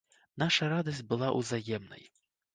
Наша 0.43 0.69
радасць 0.73 1.03
была 1.13 1.29
ўзаемнай. 1.37 2.03